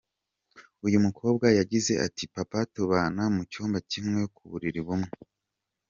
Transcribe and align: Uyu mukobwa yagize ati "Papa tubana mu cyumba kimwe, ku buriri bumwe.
Uyu 0.85 0.97
mukobwa 1.05 1.45
yagize 1.59 1.93
ati 2.05 2.23
"Papa 2.35 2.59
tubana 2.73 3.23
mu 3.35 3.43
cyumba 3.51 3.77
kimwe, 3.91 4.21
ku 4.35 4.41
buriri 4.49 4.81
bumwe. 4.87 5.11